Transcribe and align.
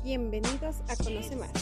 Bienvenidos 0.00 0.80
a 0.88 0.96
Conoce 0.96 1.36
Más. 1.36 1.52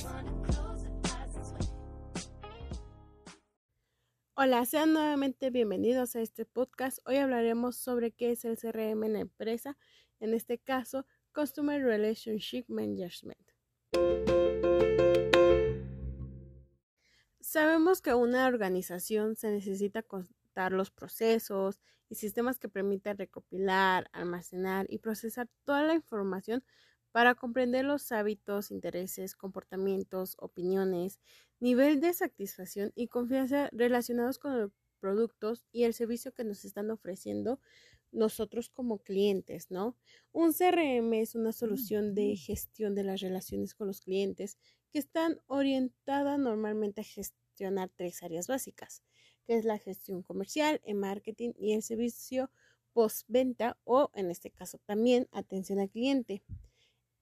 Hola, 4.35 4.65
sean 4.65 4.93
nuevamente 4.95 5.51
bienvenidos 5.51 6.17
a 6.17 6.21
este 6.21 6.47
podcast. 6.47 6.99
Hoy 7.05 7.17
hablaremos 7.17 7.77
sobre 7.77 8.13
qué 8.13 8.33
es 8.33 8.45
el 8.45 8.57
CRM 8.57 9.05
en 9.05 9.13
la 9.13 9.21
empresa, 9.21 9.77
en 10.19 10.33
este 10.33 10.59
caso, 10.59 11.07
Customer 11.35 11.83
Relationship 11.83 12.65
Management. 12.69 13.41
Sabemos 17.41 18.01
que 18.01 18.15
una 18.15 18.47
organización 18.47 19.37
se 19.37 19.51
necesita 19.51 20.03
contar 20.03 20.73
los 20.73 20.91
procesos 20.91 21.81
y 22.09 22.17
sistemas 22.17 22.59
que 22.59 22.69
permitan 22.69 23.19
recopilar, 23.19 24.09
almacenar 24.13 24.87
y 24.89 24.99
procesar 24.99 25.49
toda 25.65 25.83
la 25.83 25.95
información 25.95 26.65
para 27.13 27.35
comprender 27.35 27.85
los 27.85 28.13
hábitos, 28.13 28.71
intereses, 28.71 29.35
comportamientos, 29.35 30.37
opiniones, 30.39 31.21
nivel 31.59 32.01
de 32.01 32.15
satisfacción 32.15 32.93
y 32.95 33.09
confianza 33.09 33.69
relacionados 33.73 34.39
con 34.39 34.59
los 34.59 34.71
productos 35.01 35.65
y 35.73 35.85
el 35.85 35.95
servicio 35.95 36.33
que 36.33 36.45
nos 36.45 36.65
están 36.65 36.91
ofreciendo 36.91 37.61
nosotros 38.13 38.69
como 38.69 38.99
clientes, 38.99 39.71
¿no? 39.71 39.97
Un 40.33 40.53
CRM 40.53 41.13
es 41.15 41.35
una 41.35 41.53
solución 41.53 42.15
de 42.15 42.37
gestión 42.37 42.95
de 42.95 43.05
las 43.05 43.21
relaciones 43.21 43.75
con 43.75 43.87
los 43.87 44.01
clientes 44.01 44.59
que 44.93 44.99
están 44.99 45.41
orientada 45.47 46.37
normalmente 46.37 47.01
a 47.01 47.05
gestionar 47.05 47.91
tres 47.95 48.23
áreas 48.23 48.49
básicas, 48.49 49.03
que 49.47 49.55
es 49.55 49.65
la 49.65 49.79
gestión 49.79 50.23
comercial, 50.23 50.81
el 50.85 50.97
marketing 50.97 51.53
y 51.57 51.73
el 51.73 51.83
servicio 51.83 52.51
postventa 52.93 53.79
o 53.85 54.11
en 54.15 54.31
este 54.31 54.51
caso 54.51 54.79
también 54.85 55.29
atención 55.31 55.79
al 55.79 55.91
cliente. 55.91 56.43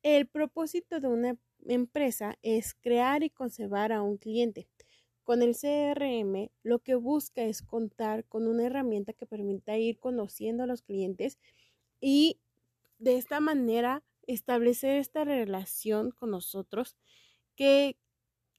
El 0.02 0.29
propósito 0.29 1.01
de 1.01 1.09
una 1.09 1.37
empresa 1.66 2.39
es 2.43 2.75
crear 2.75 3.23
y 3.23 3.30
conservar 3.30 3.92
a 3.92 4.03
un 4.03 4.17
cliente. 4.17 4.69
Con 5.25 5.42
el 5.42 5.55
CRM 5.55 6.50
lo 6.62 6.78
que 6.78 6.95
busca 6.95 7.42
es 7.42 7.62
contar 7.62 8.25
con 8.27 8.47
una 8.47 8.67
herramienta 8.67 9.12
que 9.12 9.27
permita 9.27 9.77
ir 9.77 9.98
conociendo 9.98 10.62
a 10.62 10.67
los 10.67 10.83
clientes 10.83 11.39
y 12.00 12.41
de 12.98 13.17
esta 13.17 13.41
manera 13.41 14.03
establecer 14.27 14.98
esta 14.98 15.25
relación 15.25 16.11
con 16.12 16.31
nosotros 16.31 16.97
que 17.56 17.97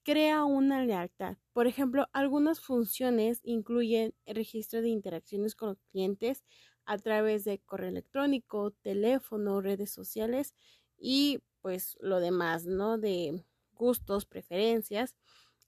crea 0.03 0.43
una 0.45 0.83
lealtad. 0.83 1.37
Por 1.53 1.67
ejemplo, 1.67 2.07
algunas 2.13 2.59
funciones 2.59 3.41
incluyen 3.43 4.13
el 4.25 4.35
registro 4.35 4.81
de 4.81 4.89
interacciones 4.89 5.55
con 5.55 5.69
los 5.69 5.79
clientes 5.91 6.43
a 6.85 6.97
través 6.97 7.43
de 7.45 7.59
correo 7.59 7.89
electrónico, 7.89 8.71
teléfono, 8.81 9.61
redes 9.61 9.91
sociales 9.91 10.53
y 10.99 11.39
pues 11.61 11.97
lo 12.01 12.19
demás, 12.19 12.65
¿no? 12.65 12.97
De 12.97 13.43
gustos, 13.73 14.25
preferencias. 14.25 15.15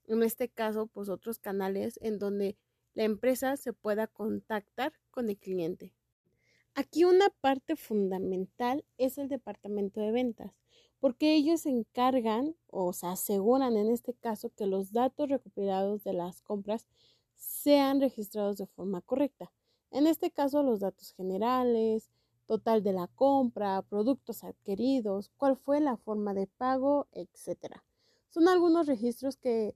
En 0.06 0.22
este 0.22 0.48
caso, 0.48 0.86
pues 0.86 1.08
otros 1.08 1.38
canales 1.38 1.98
en 2.02 2.18
donde 2.18 2.56
la 2.94 3.04
empresa 3.04 3.56
se 3.56 3.72
pueda 3.72 4.06
contactar 4.06 4.92
con 5.10 5.28
el 5.28 5.38
cliente. 5.38 5.94
Aquí 6.74 7.04
una 7.04 7.28
parte 7.40 7.76
fundamental 7.76 8.84
es 8.96 9.18
el 9.18 9.28
departamento 9.28 10.00
de 10.00 10.10
ventas, 10.10 10.52
porque 11.00 11.34
ellos 11.34 11.62
se 11.62 11.70
encargan 11.70 12.56
o 12.66 12.92
se 12.92 13.06
aseguran 13.06 13.76
en 13.76 13.90
este 13.90 14.14
caso 14.14 14.50
que 14.54 14.66
los 14.66 14.92
datos 14.92 15.28
recopilados 15.28 16.02
de 16.04 16.14
las 16.14 16.40
compras 16.42 16.86
sean 17.34 18.00
registrados 18.00 18.56
de 18.56 18.66
forma 18.66 19.02
correcta. 19.02 19.52
En 19.90 20.06
este 20.06 20.30
caso, 20.30 20.62
los 20.62 20.80
datos 20.80 21.12
generales, 21.12 22.08
total 22.46 22.82
de 22.82 22.92
la 22.92 23.08
compra, 23.08 23.82
productos 23.82 24.44
adquiridos, 24.44 25.30
cuál 25.36 25.56
fue 25.56 25.80
la 25.80 25.96
forma 25.96 26.34
de 26.34 26.46
pago, 26.46 27.08
etc. 27.12 27.76
Son 28.28 28.48
algunos 28.48 28.86
registros 28.86 29.36
que 29.36 29.74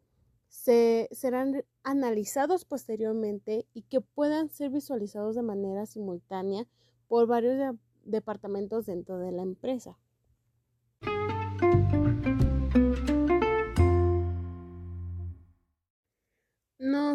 se, 0.49 1.09
serán 1.13 1.65
analizados 1.83 2.65
posteriormente 2.65 3.67
y 3.75 3.83
que 3.83 4.01
puedan 4.01 4.49
ser 4.51 4.71
visualizados 4.71 5.37
de 5.37 5.43
manera 5.43 5.87
simultánea 5.87 6.67
por 7.09 7.27
varios 7.27 7.77
departamentos 8.05 8.87
dentro 8.87 9.19
de 9.19 9.33
la 9.33 9.43
empresa. 9.43 9.99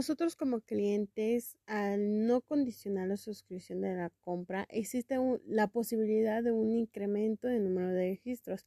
Nosotros 0.02 0.36
como 0.36 0.62
clientes, 0.62 1.60
al 1.68 2.26
no 2.26 2.42
condicionar 2.42 3.08
la 3.08 3.18
suscripción 3.18 3.82
de 3.82 3.94
la 3.94 4.10
compra, 4.22 4.66
existe 4.72 5.16
la 5.46 5.68
posibilidad 5.68 6.42
de 6.42 6.52
un 6.52 6.72
incremento 6.72 7.48
de 7.48 7.60
número 7.60 7.90
de 7.90 8.10
registros. 8.10 8.66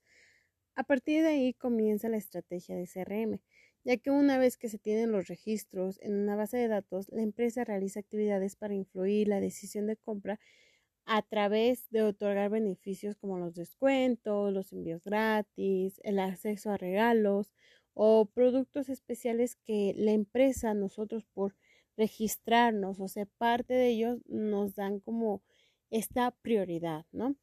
A 0.77 0.85
partir 0.85 1.23
de 1.23 1.31
ahí 1.31 1.53
comienza 1.53 2.09
la 2.09 2.19
estrategia 2.19 2.77
de 2.77 2.87
CRM, 2.87 3.41
ya 3.83 3.97
que 3.97 4.13
una 4.13 4.39
vez 4.39 4.57
que 4.57 4.69
se 4.69 4.79
tienen 4.79 5.11
los 5.11 5.27
registros 5.27 5.99
en 6.03 6.15
una 6.15 6.37
base 6.37 6.57
de 6.57 6.69
datos, 6.69 7.09
la 7.09 7.23
empresa 7.23 7.65
realiza 7.65 7.99
actividades 7.99 8.55
para 8.55 8.75
influir 8.75 9.27
la 9.27 9.41
decisión 9.41 9.89
de 9.89 9.97
compra 9.97 10.39
a 11.05 11.23
través 11.23 11.91
de 11.91 12.03
otorgar 12.03 12.49
beneficios 12.49 13.17
como 13.17 13.41
los 13.41 13.57
descuentos, 13.57 14.53
los 14.53 14.73
envíos 14.73 15.03
gratis, 15.03 16.01
el 16.05 16.21
acceso 16.21 16.71
a 16.71 16.77
regalos 16.77 17.51
o 17.95 18.27
productos 18.27 18.89
especiales 18.89 19.57
que 19.57 19.95
la 19.97 20.13
empresa, 20.13 20.75
nosotros 20.75 21.25
por 21.33 21.57
registrarnos 21.97 23.01
o 23.01 23.09
ser 23.09 23.29
parte 23.39 23.75
de 23.75 23.89
ellos, 23.89 24.19
nos 24.27 24.75
dan 24.75 25.01
como 25.01 25.43
esta 25.91 26.33
prioridad, 26.33 27.07
¿no? 27.13 27.37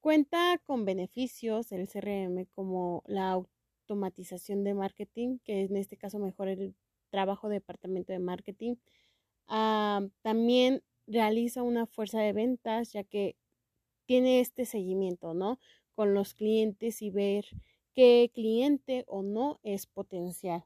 Cuenta 0.00 0.60
con 0.64 0.84
beneficios 0.84 1.72
el 1.72 1.88
CRM 1.88 2.46
como 2.54 3.02
la 3.06 3.32
automatización 3.32 4.64
de 4.64 4.74
marketing, 4.74 5.38
que 5.44 5.62
en 5.62 5.76
este 5.76 5.96
caso 5.96 6.18
mejora 6.18 6.52
el 6.52 6.76
trabajo 7.10 7.48
de 7.48 7.56
departamento 7.56 8.12
de 8.12 8.18
marketing. 8.18 8.76
Ah, 9.48 10.06
también 10.22 10.82
realiza 11.06 11.62
una 11.62 11.86
fuerza 11.86 12.20
de 12.20 12.32
ventas, 12.32 12.92
ya 12.92 13.04
que 13.04 13.36
tiene 14.06 14.40
este 14.40 14.66
seguimiento, 14.66 15.34
¿no? 15.34 15.58
Con 15.94 16.14
los 16.14 16.34
clientes 16.34 17.02
y 17.02 17.10
ver 17.10 17.46
qué 17.98 18.30
cliente 18.32 19.02
o 19.08 19.24
no 19.24 19.58
es 19.64 19.88
potencial. 19.88 20.64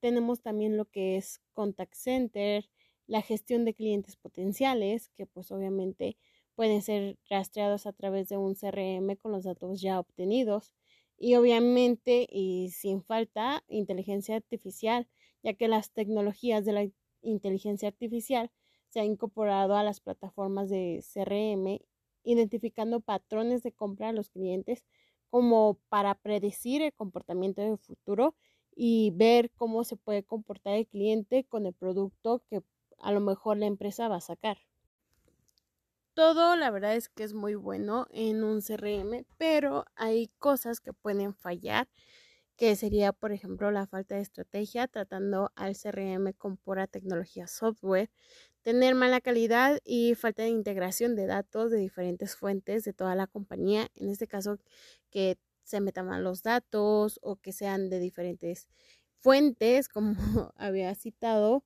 tenemos 0.00 0.42
también 0.42 0.76
lo 0.76 0.86
que 0.86 1.16
es 1.16 1.40
contact 1.52 1.94
center, 1.94 2.68
la 3.06 3.22
gestión 3.22 3.64
de 3.64 3.74
clientes 3.74 4.16
potenciales, 4.16 5.10
que 5.10 5.24
pues 5.24 5.52
obviamente 5.52 6.16
pueden 6.56 6.82
ser 6.82 7.16
rastreados 7.30 7.86
a 7.86 7.92
través 7.92 8.28
de 8.28 8.38
un 8.38 8.56
CRM 8.56 9.16
con 9.18 9.30
los 9.30 9.44
datos 9.44 9.80
ya 9.80 10.00
obtenidos. 10.00 10.74
Y 11.16 11.36
obviamente, 11.36 12.26
y 12.28 12.70
sin 12.70 13.00
falta, 13.04 13.62
inteligencia 13.68 14.34
artificial, 14.34 15.06
ya 15.44 15.54
que 15.54 15.68
las 15.68 15.92
tecnologías 15.92 16.64
de 16.64 16.72
la 16.72 16.90
inteligencia 17.22 17.86
artificial 17.86 18.50
se 18.88 18.98
han 18.98 19.06
incorporado 19.06 19.76
a 19.76 19.84
las 19.84 20.00
plataformas 20.00 20.68
de 20.70 21.04
CRM, 21.04 21.78
identificando 22.24 22.98
patrones 22.98 23.62
de 23.62 23.70
compra 23.70 24.08
a 24.08 24.12
los 24.12 24.28
clientes 24.28 24.84
como 25.34 25.80
para 25.88 26.14
predecir 26.14 26.80
el 26.80 26.92
comportamiento 26.92 27.60
del 27.60 27.76
futuro 27.76 28.36
y 28.76 29.10
ver 29.16 29.50
cómo 29.56 29.82
se 29.82 29.96
puede 29.96 30.22
comportar 30.22 30.74
el 30.74 30.86
cliente 30.86 31.42
con 31.42 31.66
el 31.66 31.74
producto 31.74 32.44
que 32.48 32.62
a 33.00 33.10
lo 33.10 33.18
mejor 33.18 33.56
la 33.56 33.66
empresa 33.66 34.06
va 34.06 34.18
a 34.18 34.20
sacar. 34.20 34.58
Todo 36.14 36.54
la 36.54 36.70
verdad 36.70 36.94
es 36.94 37.08
que 37.08 37.24
es 37.24 37.34
muy 37.34 37.56
bueno 37.56 38.06
en 38.12 38.44
un 38.44 38.62
CRM, 38.62 39.26
pero 39.36 39.86
hay 39.96 40.28
cosas 40.38 40.78
que 40.78 40.92
pueden 40.92 41.34
fallar, 41.34 41.88
que 42.56 42.76
sería 42.76 43.12
por 43.12 43.32
ejemplo 43.32 43.72
la 43.72 43.88
falta 43.88 44.14
de 44.14 44.20
estrategia 44.20 44.86
tratando 44.86 45.50
al 45.56 45.74
CRM 45.74 46.32
con 46.34 46.58
pura 46.58 46.86
tecnología 46.86 47.48
software, 47.48 48.08
tener 48.64 48.94
mala 48.94 49.20
calidad 49.20 49.78
y 49.84 50.14
falta 50.14 50.42
de 50.42 50.48
integración 50.48 51.14
de 51.14 51.26
datos 51.26 51.70
de 51.70 51.76
diferentes 51.76 52.34
fuentes 52.34 52.82
de 52.84 52.94
toda 52.94 53.14
la 53.14 53.26
compañía, 53.26 53.88
en 53.94 54.08
este 54.08 54.26
caso 54.26 54.58
que 55.10 55.38
se 55.62 55.80
metan 55.80 56.06
mal 56.06 56.24
los 56.24 56.42
datos 56.42 57.20
o 57.22 57.36
que 57.36 57.52
sean 57.52 57.90
de 57.90 58.00
diferentes 58.00 58.66
fuentes, 59.18 59.88
como 59.88 60.16
había 60.56 60.94
citado, 60.94 61.62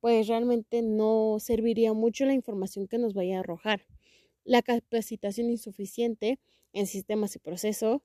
pues 0.00 0.26
realmente 0.26 0.82
no 0.82 1.38
serviría 1.38 1.92
mucho 1.92 2.26
la 2.26 2.34
información 2.34 2.88
que 2.88 2.98
nos 2.98 3.14
vaya 3.14 3.36
a 3.36 3.40
arrojar. 3.40 3.86
La 4.44 4.62
capacitación 4.62 5.48
insuficiente 5.48 6.40
en 6.72 6.88
sistemas 6.88 7.36
y 7.36 7.38
procesos 7.38 8.02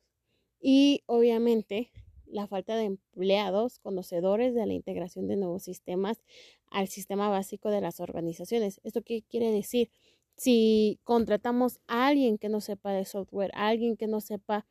y 0.60 1.01
obviamente 1.07 1.92
la 2.30 2.48
falta 2.48 2.76
de 2.76 2.86
empleados 2.86 3.80
conocedores 3.80 4.54
de 4.54 4.66
la 4.66 4.74
integración 4.74 5.28
de 5.28 5.38
nuevos 5.38 5.64
sistemas 5.64 6.22
al 6.70 6.88
sistema 6.88 7.30
básico 7.30 7.70
de 7.70 7.82
las 7.82 8.00
organizaciones. 8.00 8.82
¿Esto 8.84 9.02
qué 9.02 9.24
quiere 9.24 9.52
decir? 9.52 9.92
Si 10.36 11.00
contratamos 11.04 11.80
a 11.88 12.08
alguien 12.08 12.38
que 12.38 12.50
no 12.50 12.62
sepa 12.62 12.92
de 12.92 13.06
software, 13.06 13.52
alguien 13.56 13.98
que 13.98 14.08
no 14.08 14.22
sepa 14.22 14.66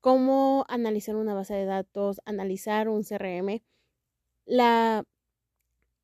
cómo 0.00 0.64
analizar 0.68 1.16
una 1.16 1.34
base 1.34 1.54
de 1.54 1.64
datos, 1.64 2.20
analizar 2.24 2.88
un 2.88 3.04
CRM, 3.04 3.62
la, 4.44 5.04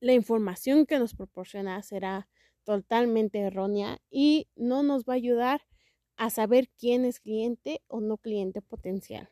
la 0.00 0.12
información 0.12 0.87
que 0.87 0.99
nos 0.99 1.14
proporciona 1.14 1.82
será 1.82 2.29
totalmente 2.64 3.41
errónea 3.41 4.00
y 4.11 4.49
no 4.55 4.82
nos 4.82 5.05
va 5.05 5.14
a 5.14 5.17
ayudar 5.17 5.62
a 6.17 6.31
saber 6.31 6.69
quién 6.79 7.05
es 7.05 7.19
cliente 7.19 7.82
o 7.88 8.00
no 8.00 8.19
cliente 8.19 8.62
potencial. 8.62 9.31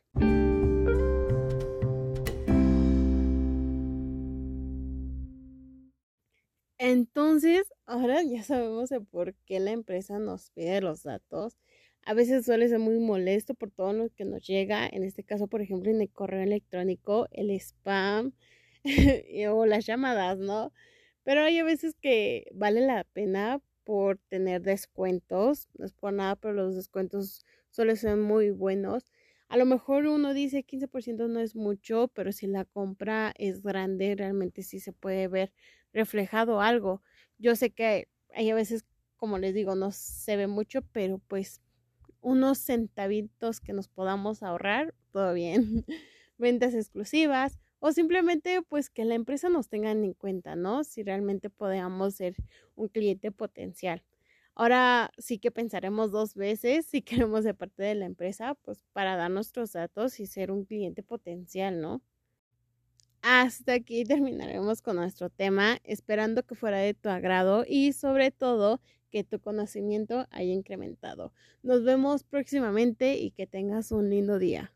Entonces, 6.91 7.71
ahora 7.85 8.23
ya 8.23 8.43
sabemos 8.43 8.89
por 9.11 9.35
qué 9.45 9.61
la 9.61 9.73
empresa 9.73 10.19
nos 10.19 10.51
pide 10.53 10.81
los 10.81 11.03
datos. 11.03 11.59
A 12.07 12.15
veces 12.15 12.47
suele 12.47 12.67
ser 12.67 12.79
muy 12.79 12.99
molesto 12.99 13.53
por 13.53 13.71
todo 13.71 13.93
lo 13.93 14.09
que 14.09 14.25
nos 14.25 14.47
llega. 14.47 14.89
En 14.91 15.05
este 15.05 15.23
caso, 15.23 15.49
por 15.49 15.61
ejemplo, 15.61 15.91
en 15.91 16.01
el 16.01 16.11
correo 16.11 16.43
electrónico, 16.43 17.29
el 17.31 17.51
spam 17.51 18.33
o 19.51 19.67
las 19.67 19.85
llamadas, 19.85 20.39
¿no? 20.39 20.73
Pero 21.25 21.43
hay 21.43 21.59
a 21.59 21.65
veces 21.65 21.95
que 22.01 22.47
vale 22.55 22.81
la 22.81 23.05
pena 23.05 23.61
por 23.85 24.17
tener 24.31 24.63
descuentos. 24.63 25.69
No 25.77 25.85
es 25.85 25.93
por 25.93 26.15
nada, 26.15 26.37
pero 26.37 26.55
los 26.55 26.75
descuentos 26.75 27.45
suelen 27.69 27.99
ser 27.99 28.17
muy 28.17 28.51
buenos. 28.51 29.13
A 29.51 29.59
lo 29.59 29.67
mejor 29.67 30.07
uno 30.07 30.33
dice 30.33 30.65
15% 30.65 31.29
no 31.29 31.41
es 31.41 31.55
mucho, 31.55 32.09
pero 32.15 32.33
si 32.33 32.47
la 32.47 32.65
compra 32.65 33.35
es 33.37 33.63
grande, 33.63 34.15
realmente 34.17 34.63
sí 34.63 34.81
se 34.81 34.95
puede 34.95 35.29
ver 35.29 35.53
reflejado 35.93 36.61
algo. 36.61 37.03
Yo 37.39 37.57
sé 37.57 37.71
que 37.71 38.09
hay 38.35 38.51
a 38.51 38.55
veces, 38.55 38.85
como 39.17 39.39
les 39.39 39.55
digo, 39.55 39.75
no 39.75 39.91
se 39.93 40.37
ve 40.37 40.47
mucho, 40.47 40.83
pero 40.83 41.19
pues 41.29 41.61
unos 42.21 42.59
centavitos 42.59 43.61
que 43.61 43.73
nos 43.73 43.89
podamos 43.89 44.43
ahorrar, 44.43 44.95
todo 45.13 45.33
bien. 45.35 45.85
Ventas 46.39 46.75
exclusivas 46.75 47.59
o 47.81 47.93
simplemente 47.93 48.63
pues 48.63 48.91
que 48.91 49.05
la 49.05 49.15
empresa 49.15 49.49
nos 49.49 49.69
tenga 49.69 49.91
en 49.91 50.13
cuenta, 50.15 50.57
¿no? 50.57 50.85
Si 50.85 51.03
realmente 51.03 51.51
podamos 51.51 52.15
ser 52.15 52.35
un 52.75 52.89
cliente 52.89 53.31
potencial. 53.33 54.05
Ahora 54.55 55.13
sí 55.19 55.39
que 55.39 55.53
pensaremos 55.53 56.11
dos 56.11 56.35
veces 56.35 56.87
si 56.87 57.03
queremos 57.03 57.45
ser 57.45 57.57
parte 57.57 57.83
de 57.83 57.95
la 57.95 58.07
empresa, 58.07 58.55
pues 58.57 58.85
para 58.93 59.17
dar 59.17 59.31
nuestros 59.31 59.73
datos 59.73 60.21
y 60.21 60.27
ser 60.27 60.51
un 60.51 60.65
cliente 60.65 61.03
potencial, 61.03 61.81
¿no? 61.81 62.03
hasta 63.31 63.75
aquí 63.75 64.05
terminaremos 64.05 64.81
con 64.81 64.97
nuestro 64.97 65.29
tema, 65.29 65.79
esperando 65.85 66.45
que 66.45 66.55
fuera 66.55 66.79
de 66.79 66.95
tu 66.95 67.11
agrado 67.11 67.63
y 67.69 67.93
sobre 67.93 68.31
todo 68.31 68.81
que 69.11 69.23
tu 69.23 69.39
conocimiento 69.39 70.27
haya 70.31 70.55
incrementado. 70.55 71.35
Nos 71.63 71.85
vemos 71.85 72.25
próximamente 72.25 73.17
y 73.17 73.33
que 73.33 73.47
tengas 73.47 73.93
un 73.93 74.09
lindo 74.09 74.39
día. 74.39 74.73